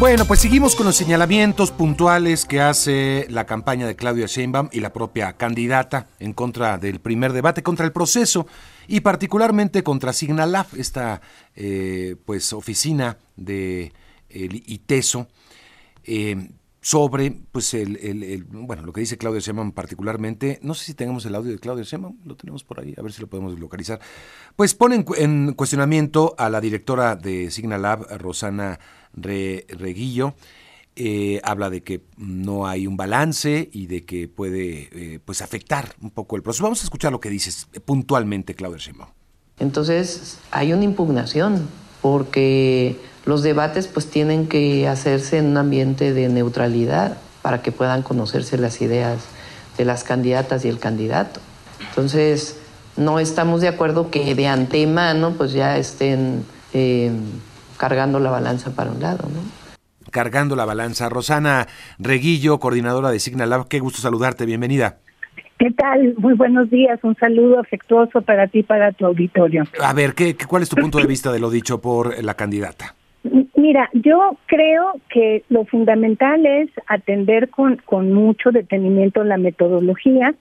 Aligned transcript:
Bueno, 0.00 0.24
pues 0.24 0.40
seguimos 0.40 0.76
con 0.76 0.86
los 0.86 0.96
señalamientos 0.96 1.72
puntuales 1.72 2.46
que 2.46 2.58
hace 2.58 3.26
la 3.28 3.44
campaña 3.44 3.86
de 3.86 3.96
Claudia 3.96 4.24
Sheinbaum 4.24 4.70
y 4.72 4.80
la 4.80 4.94
propia 4.94 5.34
candidata 5.34 6.06
en 6.18 6.32
contra 6.32 6.78
del 6.78 7.00
primer 7.00 7.34
debate, 7.34 7.62
contra 7.62 7.84
el 7.84 7.92
proceso 7.92 8.46
y 8.88 9.00
particularmente 9.00 9.82
contra 9.82 10.14
Signalab, 10.14 10.68
esta 10.74 11.20
eh, 11.54 12.16
pues 12.24 12.54
oficina 12.54 13.18
de 13.36 13.92
el 14.30 14.62
ITESO. 14.66 15.28
Eh, 16.04 16.48
sobre 16.80 17.30
pues 17.52 17.74
el, 17.74 18.46
bueno 18.50 18.82
lo 18.82 18.92
que 18.92 19.00
dice 19.00 19.18
Claudia 19.18 19.40
Sheinbaum 19.40 19.72
particularmente 19.72 20.58
no 20.62 20.74
sé 20.74 20.86
si 20.86 20.94
tenemos 20.94 21.26
el 21.26 21.34
audio 21.34 21.52
de 21.52 21.58
Claudia 21.58 21.84
Sheinbaum 21.84 22.18
lo 22.24 22.36
tenemos 22.36 22.64
por 22.64 22.80
ahí 22.80 22.94
a 22.96 23.02
ver 23.02 23.12
si 23.12 23.20
lo 23.20 23.28
podemos 23.28 23.58
localizar 23.58 24.00
pues 24.56 24.74
pone 24.74 25.04
en, 25.18 25.52
cuestionamiento 25.52 26.34
a 26.38 26.48
la 26.48 26.60
directora 26.60 27.16
de 27.16 27.50
Signalab 27.50 28.06
Rosana 28.18 28.78
Reguillo 29.12 30.34
eh, 30.96 31.40
habla 31.44 31.70
de 31.70 31.82
que 31.82 32.02
no 32.16 32.66
hay 32.66 32.86
un 32.86 32.96
balance 32.96 33.70
y 33.72 33.86
de 33.86 34.04
que 34.04 34.28
puede 34.28 34.88
eh, 34.92 35.20
pues 35.24 35.40
afectar 35.40 35.94
un 36.02 36.10
poco 36.10 36.36
el 36.36 36.42
proceso. 36.42 36.64
Vamos 36.64 36.80
a 36.82 36.84
escuchar 36.84 37.12
lo 37.12 37.20
que 37.20 37.30
dices 37.30 37.68
puntualmente, 37.84 38.54
Claudia 38.54 38.78
Sheinbaum. 38.78 39.08
Entonces 39.60 40.38
hay 40.50 40.72
una 40.72 40.84
impugnación 40.84 41.68
porque 42.02 42.98
los 43.24 43.42
debates 43.42 43.86
pues 43.86 44.08
tienen 44.08 44.48
que 44.48 44.88
hacerse 44.88 45.38
en 45.38 45.46
un 45.46 45.56
ambiente 45.56 46.12
de 46.12 46.28
neutralidad 46.28 47.18
para 47.42 47.62
que 47.62 47.72
puedan 47.72 48.02
conocerse 48.02 48.58
las 48.58 48.80
ideas 48.80 49.20
de 49.76 49.84
las 49.84 50.04
candidatas 50.04 50.64
y 50.64 50.68
el 50.68 50.78
candidato. 50.78 51.40
Entonces 51.88 52.56
no 52.96 53.18
estamos 53.18 53.60
de 53.60 53.68
acuerdo 53.68 54.10
que 54.10 54.34
de 54.34 54.46
antemano 54.46 55.34
pues 55.36 55.52
ya 55.52 55.78
estén 55.78 56.44
eh, 56.72 57.12
cargando 57.76 58.20
la 58.20 58.30
balanza 58.30 58.70
para 58.70 58.90
un 58.90 59.00
lado, 59.00 59.28
¿no? 59.28 59.40
Cargando 60.10 60.56
la 60.56 60.64
balanza. 60.64 61.08
Rosana 61.08 61.68
Reguillo, 61.98 62.58
coordinadora 62.58 63.10
de 63.10 63.20
Signalab, 63.20 63.68
qué 63.68 63.78
gusto 63.78 64.00
saludarte, 64.00 64.44
bienvenida. 64.44 64.98
¿Qué 65.60 65.70
tal? 65.72 66.14
Muy 66.16 66.32
buenos 66.32 66.70
días, 66.70 66.98
un 67.02 67.14
saludo 67.16 67.60
afectuoso 67.60 68.22
para 68.22 68.46
ti 68.46 68.60
y 68.60 68.62
para 68.62 68.92
tu 68.92 69.04
auditorio. 69.04 69.64
A 69.78 69.92
ver, 69.92 70.14
¿qué, 70.14 70.34
¿cuál 70.48 70.62
es 70.62 70.70
tu 70.70 70.76
punto 70.76 70.96
de 70.96 71.06
vista 71.06 71.30
de 71.30 71.38
lo 71.38 71.50
dicho 71.50 71.82
por 71.82 72.24
la 72.24 72.32
candidata? 72.32 72.94
Mira, 73.56 73.90
yo 73.92 74.38
creo 74.46 74.94
que 75.10 75.44
lo 75.50 75.66
fundamental 75.66 76.46
es 76.46 76.70
atender 76.86 77.50
con, 77.50 77.76
con 77.84 78.10
mucho 78.10 78.52
detenimiento 78.52 79.22
la 79.22 79.36
metodología, 79.36 80.34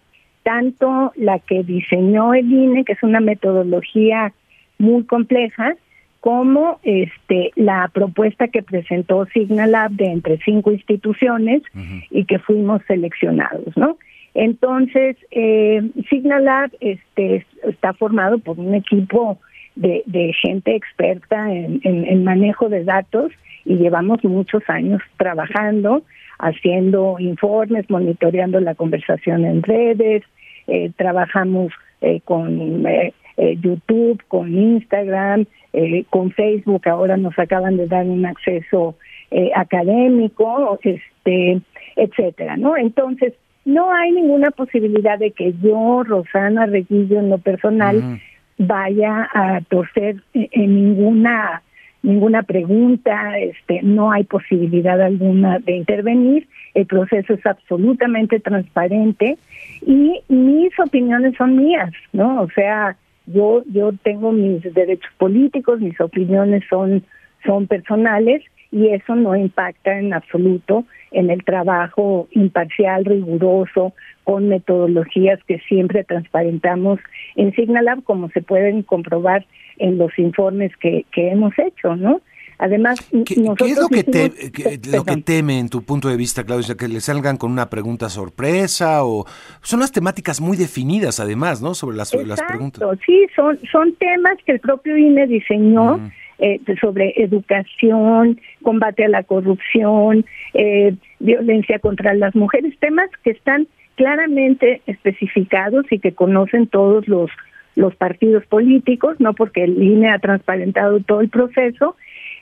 tanto 0.44 1.11
la 1.17 1.39
que 1.39 1.64
diseñó 1.64 2.33
el 2.33 2.50
INE, 2.50 2.86
que 2.86 2.94
es 2.94 3.04
una 3.04 3.20
metodología 3.20 4.31
muy 4.78 5.04
compleja, 5.04 5.76
como 6.22 6.80
este 6.83 7.52
la 7.58 7.89
propuesta 7.94 8.48
que 8.48 8.64
presentó 8.64 9.26
Signalab 9.33 9.92
de 9.92 10.06
entre 10.06 10.38
cinco 10.38 10.72
instituciones 10.72 11.61
y 12.09 12.23
que 12.23 12.39
fuimos 12.39 12.81
seleccionados, 12.88 13.76
¿no? 13.76 13.98
Entonces, 14.33 15.17
eh, 15.31 15.81
Signalab 16.09 16.72
este, 16.80 17.45
está 17.63 17.94
formado 17.94 18.39
por 18.39 18.59
un 18.59 18.75
equipo 18.75 19.38
de, 19.75 20.33
gente 20.41 20.75
experta 20.75 21.53
en, 21.53 21.80
en, 21.83 22.23
manejo 22.23 22.67
de 22.67 22.83
datos 22.83 23.31
y 23.66 23.75
llevamos 23.75 24.23
muchos 24.25 24.61
años 24.67 25.02
trabajando, 25.17 26.03
haciendo 26.38 27.17
informes, 27.19 27.89
monitoreando 27.89 28.59
la 28.59 28.75
conversación 28.75 29.45
en 29.45 29.63
redes, 29.63 30.23
eh, 30.67 30.91
trabajamos 30.97 31.71
eh, 32.02 32.19
con 32.25 32.86
eh, 32.86 33.14
eh, 33.41 33.58
YouTube, 33.61 34.21
con 34.27 34.53
Instagram, 34.53 35.45
eh, 35.71 36.03
con 36.09 36.31
Facebook, 36.31 36.86
ahora 36.89 37.16
nos 37.16 37.39
acaban 37.39 37.77
de 37.77 37.88
dar 37.88 38.05
un 38.05 38.25
acceso 38.25 38.95
eh, 39.31 39.52
académico, 39.55 40.77
este, 40.83 41.61
etcétera, 41.95 42.58
¿no? 42.58 42.75
Entonces, 42.75 43.33
no 43.70 43.94
hay 43.94 44.12
ninguna 44.12 44.52
posibilidad 44.52 45.20
de 45.20 45.31
que 45.31 45.53
yo, 45.62 46.03
Rosana 46.03 46.66
Reguillo, 46.66 47.20
en 47.20 47.30
lo 47.30 47.38
personal, 47.38 48.20
vaya 48.58 49.30
a 49.33 49.61
torcer 49.70 50.17
en 50.33 50.76
ninguna 50.76 51.61
ninguna 52.02 52.43
pregunta, 52.43 53.38
este, 53.39 53.82
no 53.83 54.14
hay 54.14 54.23
posibilidad 54.23 55.02
alguna 55.02 55.60
de 55.60 55.76
intervenir, 55.76 56.48
el 56.73 56.86
proceso 56.86 57.33
es 57.33 57.45
absolutamente 57.45 58.39
transparente 58.39 59.38
y 59.86 60.22
mis 60.30 60.80
opiniones 60.80 61.36
son 61.36 61.58
mías, 61.58 61.92
¿no? 62.14 62.42
O 62.42 62.49
sea, 62.52 62.95
yo 63.26 63.64
yo 63.67 63.92
tengo 64.02 64.32
mis 64.32 64.61
derechos 64.73 65.11
políticos, 65.17 65.82
mis 65.82 65.99
opiniones 65.99 66.64
son 66.70 67.04
son 67.45 67.67
personales 67.67 68.43
y 68.71 68.89
eso 68.89 69.15
no 69.15 69.35
impacta 69.35 69.97
en 69.97 70.13
absoluto 70.13 70.85
en 71.11 71.30
el 71.30 71.43
trabajo 71.43 72.27
imparcial, 72.31 73.05
riguroso, 73.05 73.93
con 74.23 74.47
metodologías 74.47 75.39
que 75.47 75.59
siempre 75.67 76.03
transparentamos 76.03 76.99
en 77.35 77.53
Signalab, 77.55 78.03
como 78.03 78.30
se 78.30 78.41
pueden 78.41 78.83
comprobar 78.83 79.45
en 79.77 79.97
los 79.97 80.17
informes 80.19 80.71
que, 80.77 81.05
que 81.11 81.31
hemos 81.31 81.57
hecho, 81.57 81.95
¿no? 81.95 82.21
Además, 82.61 82.99
¿Qué, 83.25 83.35
es 83.35 83.37
lo 83.39 83.55
que, 83.87 84.81
lo 84.91 85.05
que 85.05 85.17
teme 85.21 85.59
en 85.59 85.69
tu 85.69 85.81
punto 85.81 86.09
de 86.09 86.17
vista, 86.17 86.43
Claudia? 86.43 86.75
¿Que 86.75 86.89
le 86.89 86.99
salgan 86.99 87.37
con 87.37 87.53
una 87.53 87.69
pregunta 87.69 88.09
sorpresa? 88.09 89.05
o 89.05 89.25
Son 89.61 89.80
las 89.80 89.93
temáticas 89.93 90.41
muy 90.41 90.57
definidas, 90.57 91.21
además, 91.21 91.61
¿no? 91.61 91.73
Sobre 91.73 91.95
las, 91.95 92.13
las 92.13 92.41
preguntas. 92.41 92.83
Sí, 93.05 93.27
son, 93.33 93.57
son 93.71 93.95
temas 93.95 94.36
que 94.45 94.51
el 94.51 94.59
propio 94.59 94.97
INE 94.97 95.25
diseñó 95.27 96.01
eh, 96.39 96.60
sobre 96.80 97.14
educación, 97.17 98.39
combate 98.64 99.05
a 99.05 99.10
la 99.10 99.23
corrupción, 99.23 100.26
eh, 100.54 100.95
violencia 101.20 101.80
contra 101.80 102.14
las 102.14 102.36
mujeres, 102.36 102.77
temas 102.80 103.10
que 103.23 103.32
están 103.32 103.67
claramente 103.95 104.82
especificados 104.88 105.86
y 105.92 105.99
que 105.99 106.14
conocen 106.14 106.67
todos 106.67 107.08
los 107.08 107.30
los 107.76 107.95
partidos 107.95 108.45
políticos, 108.48 109.16
no 109.20 109.33
porque 109.33 109.64
el 109.64 109.82
INE 109.82 110.10
ha 110.10 110.20
transparentado 110.20 110.99
todo 110.99 111.22
el 111.22 111.30
proceso 111.30 111.95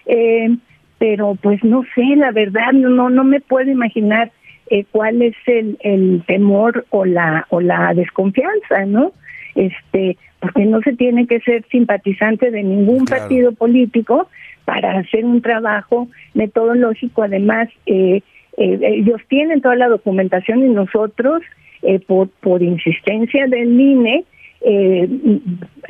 eh, 0.08 0.58
pero 0.98 1.36
pues 1.36 1.64
no 1.64 1.84
sé, 1.94 2.16
la 2.16 2.32
verdad, 2.32 2.72
no, 2.74 3.10
no 3.10 3.24
me 3.24 3.40
puedo 3.40 3.70
imaginar 3.70 4.32
eh, 4.70 4.86
cuál 4.92 5.22
es 5.22 5.36
el, 5.46 5.78
el 5.82 6.24
temor 6.26 6.86
o 6.90 7.06
la, 7.06 7.46
o 7.50 7.62
la 7.62 7.94
desconfianza, 7.94 8.86
¿no? 8.86 9.12
Este, 9.58 10.18
porque 10.40 10.66
no 10.66 10.82
se 10.82 10.94
tiene 10.94 11.26
que 11.26 11.40
ser 11.40 11.66
simpatizante 11.72 12.52
de 12.52 12.62
ningún 12.62 13.06
partido 13.06 13.52
político 13.54 14.30
para 14.66 15.00
hacer 15.00 15.26
un 15.26 15.42
trabajo 15.42 16.08
metodológico. 16.36 17.24
Además, 17.24 17.68
eh, 17.88 18.22
eh, 18.58 18.80
ellos 18.82 19.20
tienen 19.28 19.62
toda 19.62 19.76
la 19.76 19.88
documentación 19.88 20.64
y 20.64 20.70
nosotros, 20.70 21.42
eh, 21.82 22.00
por, 22.00 22.30
por 22.30 22.62
insistencia 22.62 23.48
del 23.48 23.80
INE, 23.80 24.26
eh, 24.62 25.08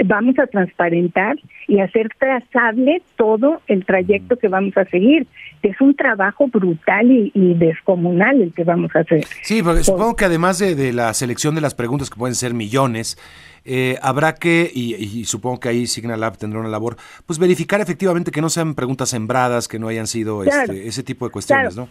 vamos 0.06 0.38
a 0.40 0.48
transparentar 0.48 1.38
y 1.68 1.80
hacer 1.80 2.10
trazable 2.18 3.02
todo 3.16 3.62
el 3.68 3.86
trayecto 3.86 4.38
que 4.38 4.48
vamos 4.48 4.76
a 4.78 4.86
seguir. 4.86 5.28
Es 5.64 5.80
un 5.82 5.96
trabajo 5.96 6.48
brutal 6.48 7.10
y, 7.12 7.54
descomunal 7.56 8.42
el 8.42 8.54
que 8.54 8.64
vamos 8.64 8.96
a 8.96 9.00
hacer. 9.00 9.26
Sí, 9.42 9.64
porque 9.64 9.84
supongo 9.84 10.16
que 10.16 10.26
además 10.26 10.60
de, 10.60 10.94
la 10.94 11.14
selección 11.14 11.56
de 11.56 11.62
las 11.62 11.76
preguntas, 11.76 12.10
que 12.10 12.18
pueden 12.18 12.36
ser 12.36 12.54
millones, 12.54 13.18
eh, 13.66 13.98
habrá 14.02 14.36
que, 14.36 14.70
y, 14.74 15.26
supongo 15.26 15.60
que 15.60 15.70
ahí 15.70 15.88
Signalab 15.88 16.38
tendrá 16.38 16.60
una 16.60 16.70
labor, 16.70 16.96
pues 17.26 17.40
verificar 17.40 17.82
efectivamente 17.82 18.32
que 18.32 18.42
no 18.42 18.50
sean 18.50 18.76
preguntas 18.76 19.10
sembradas, 19.10 19.68
que 19.68 19.80
no 19.80 19.88
hayan 19.88 20.08
sido 20.08 20.44
este, 20.44 20.88
ese 20.88 21.04
tipo 21.04 21.26
de 21.26 21.32
cuestiones, 21.32 21.76
¿no? 21.76 21.90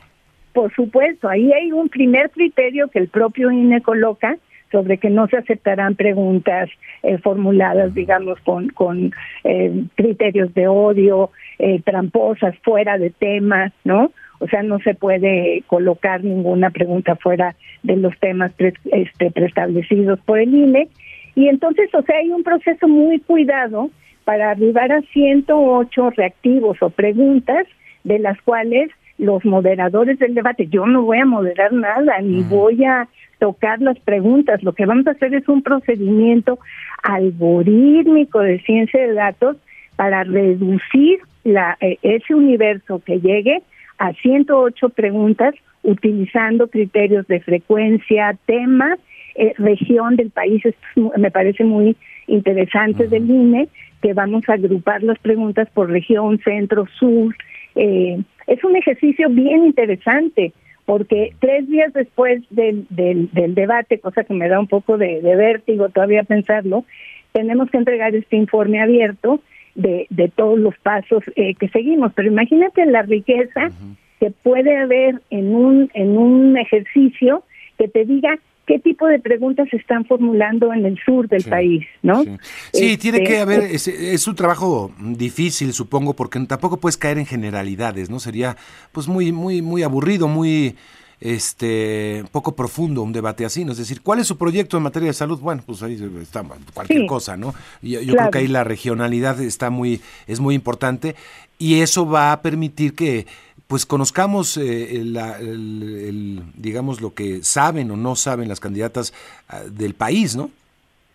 Por 0.57 0.73
supuesto, 0.75 1.29
ahí 1.29 1.53
hay 1.53 1.71
un 1.71 1.91
primer 1.91 2.31
criterio 2.31 2.89
que 2.89 2.99
el 2.99 3.09
propio 3.09 3.51
INE 3.51 3.83
coloca, 3.83 4.39
sobre 4.73 4.99
que 4.99 5.11
no 5.11 5.27
se 5.29 5.37
aceptarán 5.37 5.95
preguntas 5.95 6.69
eh, 7.03 7.19
formuladas, 7.19 7.95
digamos, 7.95 8.39
con, 8.41 8.69
con 8.71 9.13
eh, 9.45 9.85
criterios 9.95 10.53
de 10.55 10.69
odio, 10.69 11.31
eh, 11.59 11.81
tramposas, 11.85 12.57
fuera 12.63 12.99
de 12.99 13.11
temas, 13.11 13.73
¿no? 13.85 14.11
O 14.39 14.49
sea, 14.49 14.63
no 14.63 14.79
se 14.81 14.95
puede 14.95 15.63
colocar 15.67 16.23
ninguna 16.23 16.71
pregunta 16.71 17.17
fuera 17.17 17.57
de 17.83 17.97
los 17.97 18.19
temas 18.19 18.53
este, 18.59 19.31
preestablecidos 19.31 20.21
por 20.21 20.39
el 20.39 20.55
INE. 20.55 20.89
Y 21.35 21.49
entonces, 21.49 21.89
o 21.95 22.03
sea, 22.03 22.17
hay 22.19 22.31
un 22.31 22.43
proceso 22.43 22.87
muy 22.87 23.21
cuidado 23.21 23.91
para 24.25 24.51
arribar 24.51 24.93
a 24.93 25.01
108 25.01 26.11
reactivos 26.11 26.83
o 26.83 26.91
preguntas, 26.91 27.67
de 28.05 28.19
las 28.19 28.41
cuales 28.43 28.91
los 29.19 29.45
moderadores 29.45 30.19
del 30.19 30.35
debate, 30.35 30.67
yo 30.67 30.87
no 30.87 31.03
voy 31.03 31.19
a 31.19 31.25
moderar 31.25 31.73
nada, 31.73 32.21
ni 32.21 32.43
voy 32.43 32.85
a 32.85 33.09
tocar 33.39 33.81
las 33.81 33.99
preguntas. 34.01 34.63
Lo 34.63 34.73
que 34.73 34.87
vamos 34.87 35.07
a 35.07 35.13
hacer 35.13 35.35
es 35.35 35.49
un 35.49 35.63
procedimiento 35.63 36.59
algorítmico 37.03 38.41
de 38.41 38.61
ciencia 38.61 39.01
de 39.07 39.15
datos 39.15 39.57
para 39.97 40.25
reducir 40.25 41.21
la, 41.45 41.77
eh, 41.81 41.99
ese 42.03 42.35
universo 42.35 43.01
que 43.05 43.21
llegue 43.21 43.63
a 43.99 44.13
108 44.13 44.91
preguntas 44.91 45.55
utilizando 45.83 46.69
criterios 46.69 47.27
de 47.29 47.41
frecuencia, 47.41 48.37
tema, 48.47 48.99
eh, 49.37 49.55
región 49.57 50.17
del 50.17 50.31
país. 50.31 50.65
Esto 50.65 51.13
me 51.17 51.31
parece 51.31 51.65
muy 51.65 51.97
interesante 52.27 53.07
del 53.07 53.31
INE, 53.31 53.69
que 54.03 54.13
vamos 54.13 54.49
a 54.49 54.55
agrupar 54.55 55.03
las 55.03 55.19
preguntas 55.19 55.69
por 55.73 55.91
región, 55.91 56.39
centro, 56.41 56.87
sur, 56.99 57.35
eh, 57.77 58.19
es 58.47 58.65
un 58.65 58.77
ejercicio 58.77 59.29
bien 59.29 59.67
interesante 59.67 60.53
porque 60.87 61.35
tres 61.41 61.69
días 61.69 61.93
después 61.93 62.43
del, 62.49 62.87
del, 62.89 63.55
debate, 63.55 63.99
cosa 63.99 64.25
que 64.25 64.33
me 64.33 64.49
da 64.49 64.59
un 64.59 64.69
poco 64.69 64.97
de, 64.97 65.21
vértigo 65.21 65.89
todavía 65.91 66.23
pensarlo, 66.23 66.85
tenemos 67.33 67.71
que 67.71 67.77
entregar 67.77 68.15
este 68.15 68.37
informe 68.37 68.81
abierto 68.81 69.41
de, 69.75 70.07
de 70.09 70.29
todos 70.29 70.59
los 70.59 70.79
pasos 70.79 71.25
eh, 71.35 71.55
que 71.57 71.69
seguimos. 71.69 72.13
Pero 72.15 72.29
imagínate 72.29 72.87
la 72.87 73.03
riqueza 73.03 73.73
que 74.21 74.31
puede 74.31 74.77
haber 74.77 75.21
en 75.31 75.55
un, 75.55 75.91
en 75.93 76.17
un 76.17 76.57
ejercicio 76.57 77.43
que 77.77 77.89
te 77.89 78.05
diga 78.05 78.39
qué 78.67 78.81
tipo 78.81 79.07
de 79.07 79.19
preguntas 79.19 79.69
se 79.71 79.77
están 79.77 80.05
formulando 80.05 80.73
en 80.73 80.85
el 80.85 80.99
sur 81.05 81.29
del 81.29 81.45
país, 81.45 81.87
¿no? 82.03 82.25
Sí, 82.73 82.97
tiene 82.97 83.19
que 83.19 83.41
este, 83.41 83.41
haber, 83.41 83.63
es, 83.63 84.27
un 84.27 84.35
trabajo 84.35 84.93
difícil, 84.99 85.73
supongo, 85.73 86.15
porque 86.15 86.41
tampoco 86.41 86.79
puedes 86.79 86.97
caer 86.97 87.19
en 87.19 87.27
generalidades, 87.27 88.11
¿no? 88.11 88.19
Sería 88.19 88.57
pues 88.93 89.07
muy, 89.07 89.31
muy, 89.33 89.63
muy 89.63 89.83
aburrido, 89.85 90.27
muy 90.27 90.75
este 91.19 92.25
poco 92.31 92.55
profundo 92.55 93.01
un 93.03 93.13
debate 93.13 93.45
así, 93.45 93.65
¿no? 93.65 93.73
Es 93.73 93.79
decir, 93.79 94.03
¿cuál 94.03 94.19
es 94.19 94.27
su 94.27 94.37
proyecto 94.37 94.77
en 94.77 94.83
materia 94.83 95.09
de 95.09 95.15
salud? 95.15 95.39
Bueno, 95.39 95.63
pues 95.65 95.83
ahí 95.83 95.99
está 96.21 96.45
cualquier 96.75 97.07
cosa, 97.07 97.37
¿no? 97.37 97.55
Yo, 97.81 98.01
yo 98.03 98.15
creo 98.15 98.31
que 98.31 98.39
ahí 98.39 98.49
la 98.49 98.65
regionalidad 98.65 99.41
está 99.41 99.71
muy, 99.71 100.01
es 100.27 100.41
muy 100.41 100.55
importante 100.55 101.15
y 101.59 101.81
eso 101.81 102.07
va 102.07 102.33
a 102.33 102.43
permitir 102.43 102.95
que 102.95 103.27
pues 103.69 103.85
conozcamos 103.85 104.57
eh, 104.57 104.97
el, 104.97 106.43
digamos 106.55 107.01
lo 107.01 107.15
que 107.15 107.43
saben 107.43 107.91
o 107.91 107.97
no 107.97 108.15
saben 108.15 108.49
las 108.49 108.61
candidatas 108.61 109.13
ah, 109.49 109.63
del 109.71 109.95
país, 109.95 110.37
¿no? 110.37 110.51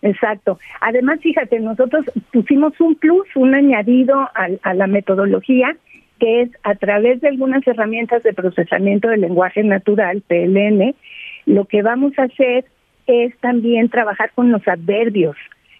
Exacto. 0.02 0.58
Además, 0.80 1.20
fíjate, 1.22 1.60
nosotros 1.60 2.04
pusimos 2.32 2.78
un 2.80 2.96
plus, 2.96 3.26
un 3.36 3.54
añadido 3.54 4.18
a, 4.18 4.48
a 4.62 4.74
la 4.74 4.88
metodología, 4.88 5.76
que 6.18 6.42
es 6.42 6.50
a 6.64 6.74
través 6.74 7.20
de 7.20 7.28
algunas 7.28 7.66
herramientas 7.66 8.22
de 8.24 8.34
procesamiento 8.34 9.08
del 9.08 9.20
lenguaje 9.22 9.62
natural, 9.62 10.22
PLN, 10.26 10.94
lo 11.46 11.64
que 11.66 11.82
vamos 11.82 12.12
a 12.18 12.24
hacer 12.24 12.64
es 13.06 13.36
también 13.38 13.88
trabajar 13.88 14.32
con 14.34 14.50
los 14.50 14.66
adverbios, 14.66 15.36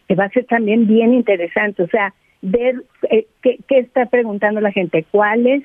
que 0.08 0.14
va 0.14 0.24
a 0.24 0.30
ser 0.30 0.44
también 0.46 0.86
bien 0.86 1.14
interesante, 1.14 1.82
o 1.82 1.88
sea, 1.88 2.14
ver 2.42 2.82
eh, 3.10 3.26
qué, 3.42 3.58
qué 3.68 3.78
está 3.78 4.06
preguntando 4.06 4.60
la 4.60 4.72
gente, 4.72 5.04
cuáles 5.10 5.62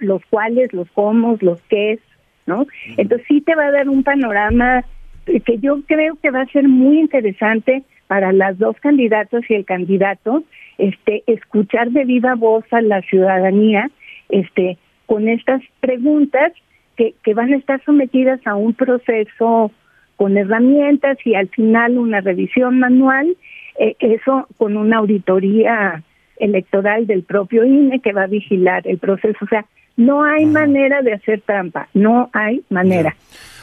los 0.00 0.24
cuales, 0.26 0.72
los 0.72 0.90
cómo, 0.90 1.36
los 1.40 1.60
qué, 1.62 1.98
¿no? 2.46 2.66
Entonces 2.96 3.26
sí 3.28 3.40
te 3.40 3.54
va 3.54 3.66
a 3.66 3.72
dar 3.72 3.88
un 3.88 4.02
panorama 4.02 4.84
que 5.24 5.58
yo 5.58 5.82
creo 5.86 6.16
que 6.22 6.30
va 6.30 6.42
a 6.42 6.46
ser 6.46 6.68
muy 6.68 7.00
interesante 7.00 7.82
para 8.06 8.32
las 8.32 8.58
dos 8.58 8.76
candidatas 8.80 9.42
y 9.48 9.54
el 9.54 9.64
candidato, 9.64 10.44
este, 10.78 11.24
escuchar 11.26 11.90
de 11.90 12.04
viva 12.04 12.34
voz 12.34 12.64
a 12.72 12.80
la 12.80 13.02
ciudadanía, 13.02 13.90
este, 14.28 14.78
con 15.06 15.28
estas 15.28 15.62
preguntas 15.80 16.52
que, 16.96 17.14
que 17.24 17.34
van 17.34 17.52
a 17.52 17.56
estar 17.56 17.82
sometidas 17.84 18.40
a 18.46 18.54
un 18.54 18.74
proceso 18.74 19.72
con 20.16 20.36
herramientas 20.36 21.18
y 21.24 21.34
al 21.34 21.48
final 21.48 21.98
una 21.98 22.20
revisión 22.20 22.78
manual, 22.78 23.36
eh, 23.78 23.96
eso 24.00 24.46
con 24.56 24.76
una 24.76 24.98
auditoría 24.98 26.02
electoral 26.38 27.06
del 27.06 27.22
propio 27.22 27.64
INE 27.64 28.00
que 28.00 28.12
va 28.12 28.24
a 28.24 28.28
vigilar 28.28 28.86
el 28.86 28.98
proceso. 28.98 29.38
O 29.44 29.48
sea, 29.48 29.66
no 29.96 30.24
hay 30.24 30.46
manera 30.46 31.02
de 31.02 31.14
hacer 31.14 31.40
trampa, 31.40 31.88
no 31.94 32.30
hay 32.32 32.62
manera. 32.70 33.16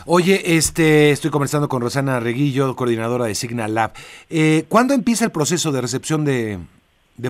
Oye, 0.06 0.57
este, 0.57 1.12
estoy 1.12 1.31
conversando 1.31 1.69
con 1.69 1.81
Rosana 1.81 2.19
Reguillo, 2.19 2.75
coordinadora 2.75 3.25
de 3.25 3.35
Signal 3.35 3.74
Lab. 3.74 3.91
Eh, 4.30 4.63
¿Cuándo 4.68 4.94
empieza 4.94 5.25
el 5.25 5.31
proceso 5.31 5.71
de 5.71 5.81
recepción 5.81 6.25
de, 6.25 6.59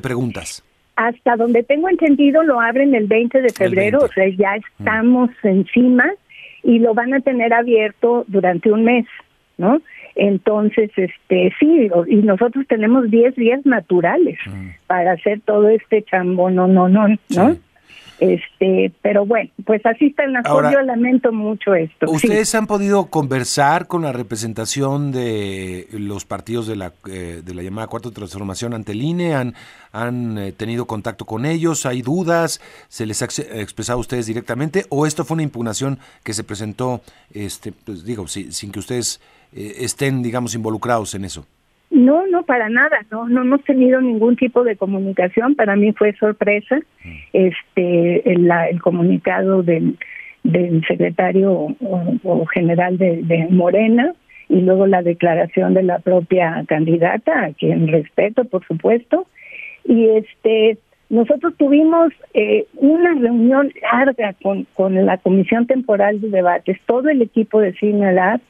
preguntas? 0.02 0.64
Hasta 0.96 1.36
donde 1.36 1.64
tengo 1.64 1.90
entendido 1.90 2.44
lo 2.44 2.60
abren 2.60 2.96
el 2.96 3.08
20 3.08 3.42
de 3.42 3.50
febrero, 3.50 4.00
o 4.00 4.08
sea, 4.08 4.28
ya 4.30 4.56
estamos 4.56 5.30
encima 5.44 6.06
y 6.64 6.80
lo 6.80 6.94
van 6.94 7.14
a 7.14 7.20
tener 7.20 7.54
abierto 7.54 8.26
durante 8.28 8.72
un 8.72 8.84
mes, 8.84 9.06
¿no? 9.58 9.82
Entonces, 10.16 10.92
este, 10.96 11.52
sí, 11.60 11.90
y 12.08 12.16
nosotros 12.18 12.66
tenemos 12.68 13.10
10 13.10 13.36
días 13.36 13.66
naturales 13.66 14.38
para 14.88 15.14
hacer 15.14 15.42
todo 15.42 15.70
este 15.70 16.04
chambón, 16.04 16.56
no, 16.56 16.68
no, 16.68 16.88
no, 16.88 17.08
¿no? 17.08 17.58
Este, 18.20 18.92
pero 19.02 19.26
bueno, 19.26 19.50
pues 19.66 19.86
así 19.86 20.08
está 20.08 20.24
el 20.24 20.36
Ahora, 20.46 20.72
Yo 20.72 20.82
lamento 20.82 21.32
mucho 21.32 21.74
esto. 21.74 22.10
¿Ustedes 22.10 22.54
han 22.56 22.68
podido 22.68 23.08
conversar 23.08 23.88
con 23.88 24.04
la 24.04 24.12
representación 24.12 25.12
de 25.12 25.88
los 25.92 26.26
partidos 26.26 26.68
de 26.68 26.76
la, 26.76 26.94
eh, 27.10 27.42
de 27.44 27.54
la 27.54 27.64
llamada 27.64 27.88
Cuarta 27.88 28.12
Transformación 28.12 28.74
ante 28.74 28.92
el 28.92 29.02
INE? 29.02 29.36
¿Han, 29.36 29.56
han 29.92 30.38
eh, 30.38 30.52
tenido 30.52 30.86
contacto 30.86 31.26
con 31.26 31.46
ellos? 31.46 31.86
¿Hay 31.86 32.02
dudas? 32.02 32.62
¿Se 32.88 33.06
les 33.06 33.22
ha 33.22 33.26
expresado 33.26 33.98
a 33.98 34.02
ustedes 34.02 34.26
directamente? 34.26 34.86
¿O 34.90 35.06
esto 35.06 35.26
fue 35.26 35.36
una 35.36 35.44
impugnación 35.44 36.00
que 36.24 36.34
se 36.34 36.44
presentó, 36.44 37.02
este, 37.34 37.72
pues 37.72 38.04
digo, 38.06 38.28
sin 38.28 38.72
que 38.72 38.80
ustedes 38.80 39.22
eh, 39.54 39.76
estén, 39.80 40.22
digamos, 40.22 40.56
involucrados 40.56 41.14
en 41.16 41.26
eso? 41.26 41.46
No, 41.94 42.26
no, 42.26 42.42
para 42.44 42.70
nada, 42.70 43.06
no, 43.12 43.30
no 43.30 43.42
hemos 43.44 43.64
tenido 43.66 44.02
ningún 44.02 44.36
tipo 44.36 44.64
de 44.64 44.76
comunicación, 44.76 45.54
para 45.54 45.76
mí 45.76 45.94
fue 45.94 46.14
sorpresa 46.14 46.80
este 47.34 48.32
el, 48.32 48.50
comunicado 48.82 49.62
del, 49.62 49.96
secretario 50.88 51.52
o, 51.54 52.46
general 52.48 52.98
de, 52.98 53.48
Morena 53.52 54.16
y 54.50 54.62
luego 54.62 54.88
la 54.88 55.04
declaración 55.04 55.76
de 55.76 55.84
la 55.84 56.00
propia 56.00 56.64
candidata, 56.68 57.46
a 57.46 57.54
quien 57.54 57.88
respeto, 57.88 58.44
por 58.46 58.66
supuesto, 58.66 59.28
y 59.86 60.10
este 60.10 60.80
nosotros 61.12 61.54
tuvimos 61.58 62.12
eh, 62.34 62.66
una 62.74 63.14
reunión 63.14 63.72
larga 63.84 64.34
con, 64.42 64.66
con 64.74 65.06
la 65.06 65.20
Comisión 65.20 65.68
Temporal 65.68 66.22
de 66.22 66.30
Debates, 66.30 66.80
todo 66.88 67.10
el 67.10 67.22
equipo 67.22 67.62
de 67.62 67.74
Signalar, 67.74 68.42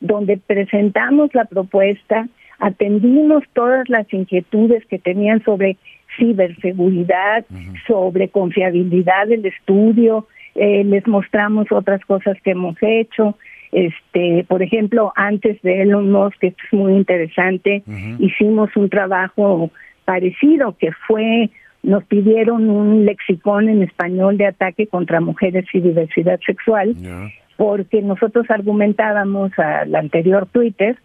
donde 0.00 0.36
presentamos 0.36 1.34
la 1.34 1.46
propuesta, 1.46 2.28
atendimos 2.60 3.42
todas 3.54 3.88
las 3.88 4.12
inquietudes 4.12 4.84
que 4.86 4.98
tenían 4.98 5.42
sobre 5.44 5.76
ciberseguridad, 6.16 7.44
sobre 7.86 8.28
confiabilidad 8.28 9.26
del 9.28 9.46
estudio, 9.46 10.26
eh, 10.54 10.84
les 10.84 11.06
mostramos 11.06 11.70
otras 11.70 12.04
cosas 12.04 12.36
que 12.42 12.50
hemos 12.50 12.76
hecho, 12.80 13.36
este, 13.72 14.44
por 14.48 14.62
ejemplo, 14.62 15.12
antes 15.16 15.60
de 15.62 15.82
Elon 15.82 16.10
Musk, 16.10 16.42
esto 16.42 16.62
es 16.66 16.72
muy 16.72 16.92
interesante, 16.94 17.82
hicimos 18.18 18.76
un 18.76 18.90
trabajo 18.90 19.70
parecido 20.04 20.76
que 20.78 20.90
fue 21.06 21.50
nos 21.82 22.04
pidieron 22.04 22.68
un 22.68 23.06
lexicón 23.06 23.68
en 23.70 23.82
español 23.82 24.36
de 24.36 24.46
ataque 24.46 24.86
contra 24.86 25.20
mujeres 25.20 25.64
y 25.72 25.80
diversidad 25.80 26.38
sexual, 26.44 26.94
porque 27.56 28.02
nosotros 28.02 28.50
argumentábamos 28.50 29.58
al 29.58 29.94
anterior 29.94 30.46
Twitter 30.46 30.98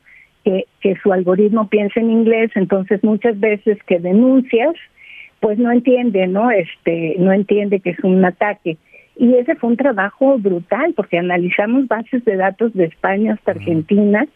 que, 0.46 0.96
su 1.02 1.12
algoritmo 1.12 1.68
piensa 1.68 2.00
en 2.00 2.12
inglés, 2.12 2.52
entonces 2.56 3.04
muchas 3.04 3.40
veces 3.40 3.78
que 3.88 4.00
denuncias, 4.00 4.76
pues 5.40 5.58
no 5.58 5.72
entiende, 5.72 6.28
¿no? 6.28 6.52
Este, 6.52 7.16
no 7.18 7.34
entiende 7.34 7.80
que 7.80 7.90
es 7.92 8.00
un 8.04 8.24
ataque. 8.24 8.78
Y 9.18 9.36
ese 9.36 9.56
fue 9.56 9.72
un 9.72 9.78
trabajo 9.78 10.38
brutal 10.38 10.94
porque 10.96 11.18
analizamos 11.18 11.88
bases 11.88 12.24
de 12.26 12.36
datos 12.36 12.74
de 12.74 12.86
España 12.86 13.34
hasta 13.34 13.52
Argentina 13.52 14.28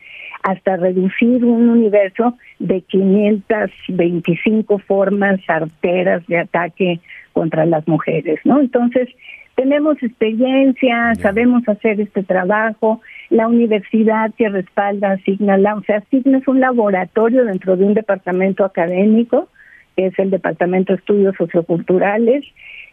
hasta 0.43 0.77
reducir 0.77 1.43
un 1.43 1.69
universo 1.69 2.37
de 2.59 2.81
525 2.81 4.79
formas 4.79 5.39
arteras 5.47 6.25
de 6.27 6.39
ataque 6.39 7.01
contra 7.33 7.65
las 7.65 7.87
mujeres, 7.87 8.39
¿no? 8.45 8.61
Entonces, 8.61 9.09
tenemos 9.55 10.01
experiencia, 10.01 11.13
sabemos 11.15 11.67
hacer 11.67 11.99
este 11.99 12.23
trabajo, 12.23 13.01
la 13.29 13.47
universidad 13.47 14.31
que 14.37 14.49
respalda 14.49 15.17
Signa, 15.25 15.57
o 15.75 15.83
sea, 15.83 16.03
Signa 16.09 16.39
es 16.39 16.47
un 16.47 16.59
laboratorio 16.59 17.45
dentro 17.45 17.77
de 17.77 17.85
un 17.85 17.93
departamento 17.93 18.65
académico, 18.65 19.49
que 19.95 20.07
es 20.07 20.19
el 20.19 20.31
Departamento 20.31 20.93
de 20.93 20.99
Estudios 20.99 21.35
Socioculturales, 21.37 22.43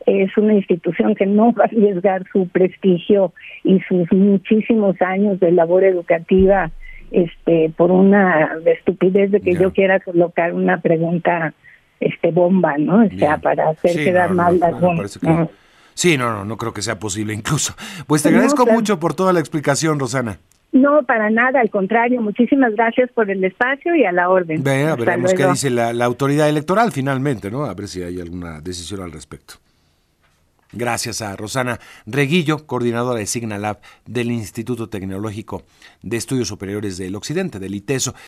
es 0.06 0.36
una 0.36 0.54
institución 0.54 1.14
que 1.14 1.26
no 1.26 1.52
va 1.52 1.64
a 1.64 1.66
arriesgar 1.66 2.24
su 2.32 2.48
prestigio 2.48 3.32
y 3.64 3.80
sus 3.88 4.10
muchísimos 4.12 5.00
años 5.02 5.40
de 5.40 5.52
labor 5.52 5.84
educativa 5.84 6.70
este 7.10 7.72
por 7.76 7.90
una 7.90 8.50
estupidez 8.64 9.30
de 9.30 9.40
que 9.40 9.54
yo 9.54 9.72
quiera 9.72 10.00
colocar 10.00 10.52
una 10.52 10.80
pregunta 10.80 11.54
este 12.00 12.30
bomba, 12.30 12.76
¿no? 12.78 13.04
O 13.04 13.10
sea, 13.18 13.38
para 13.38 13.70
hacer 13.70 13.96
quedar 14.04 14.30
mal 14.30 14.58
las 14.58 14.78
Sí, 15.96 16.18
no, 16.18 16.30
no, 16.30 16.44
no 16.44 16.58
creo 16.58 16.74
que 16.74 16.82
sea 16.82 16.98
posible 16.98 17.32
incluso. 17.32 17.74
Pues 18.06 18.22
te 18.22 18.28
agradezco 18.28 18.66
mucho 18.66 19.00
por 19.00 19.14
toda 19.14 19.32
la 19.32 19.40
explicación, 19.40 19.98
Rosana. 19.98 20.38
No, 20.72 21.02
para 21.04 21.30
nada, 21.30 21.60
al 21.60 21.70
contrario, 21.70 22.20
muchísimas 22.20 22.74
gracias 22.74 23.10
por 23.12 23.30
el 23.30 23.42
espacio 23.42 23.94
y 23.94 24.04
a 24.04 24.12
la 24.12 24.28
orden. 24.28 24.62
Vea, 24.62 24.94
veremos 24.94 25.32
qué 25.32 25.46
dice 25.46 25.70
la, 25.70 25.94
la, 25.94 26.04
autoridad 26.04 26.50
electoral 26.50 26.92
finalmente, 26.92 27.50
¿no? 27.50 27.64
A 27.64 27.72
ver 27.72 27.88
si 27.88 28.02
hay 28.02 28.20
alguna 28.20 28.60
decisión 28.60 29.00
al 29.00 29.10
respecto. 29.10 29.54
Gracias 30.72 31.22
a 31.22 31.34
Rosana 31.36 31.78
Reguillo, 32.04 32.66
coordinadora 32.66 33.20
de 33.20 33.26
Signalab 33.26 33.78
del 34.04 34.32
Instituto 34.32 34.88
Tecnológico 34.88 35.62
de 36.02 36.16
Estudios 36.16 36.48
Superiores 36.48 36.98
del 36.98 37.14
Occidente, 37.14 37.60
del 37.60 37.74
ITESO. 37.74 38.14